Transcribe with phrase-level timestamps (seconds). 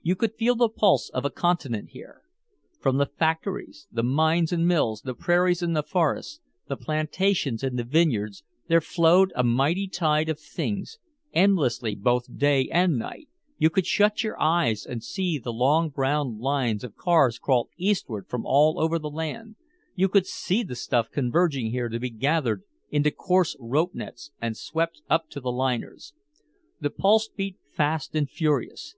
[0.00, 2.22] You could feel the pulse of a continent here.
[2.80, 7.78] From the factories, the mines and mills, the prairies and the forests, the plantations and
[7.78, 10.98] the vineyards, there flowed a mighty tide of things
[11.34, 13.28] endlessly, both day and night
[13.58, 18.26] you could shut your eyes and see the long brown lines of cars crawl eastward
[18.28, 19.56] from all over the land,
[19.94, 24.56] you could see the stuff converging here to be gathered into coarse rope nets and
[24.56, 26.14] swept up to the liners.
[26.80, 28.96] The pulse beat fast and furious.